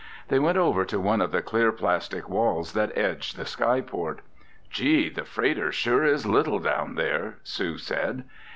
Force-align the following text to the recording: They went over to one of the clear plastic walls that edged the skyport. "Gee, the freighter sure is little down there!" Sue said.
They 0.29 0.39
went 0.39 0.57
over 0.57 0.83
to 0.83 0.99
one 0.99 1.21
of 1.21 1.29
the 1.31 1.43
clear 1.43 1.71
plastic 1.71 2.27
walls 2.27 2.73
that 2.73 2.97
edged 2.97 3.37
the 3.37 3.45
skyport. 3.45 4.21
"Gee, 4.71 5.09
the 5.09 5.25
freighter 5.25 5.71
sure 5.71 6.03
is 6.03 6.25
little 6.25 6.57
down 6.57 6.95
there!" 6.95 7.37
Sue 7.43 7.77
said. 7.77 8.23